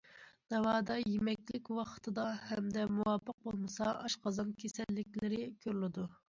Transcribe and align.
ناۋادا 0.51 0.95
يېمەكلىك 1.01 1.69
ۋاقتىدا 1.79 2.23
ھەمدە 2.53 2.87
مۇۋاپىق 2.95 3.39
بولمىسا، 3.49 3.91
ئاشقازان 3.93 4.51
كېسەللىكلىرى 4.65 5.45
كۆرۈلىدۇ. 5.69 6.09